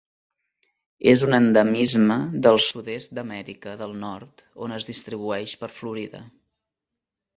És 1.11 1.25
un 1.27 1.37
endemisme 1.37 2.17
del 2.47 2.57
sud-est 2.69 3.13
d'Amèrica 3.19 3.77
del 3.83 3.95
Nord 4.07 4.45
on 4.67 4.75
es 4.79 4.89
distribueix 4.91 5.55
per 5.63 5.71
Florida. 5.81 6.23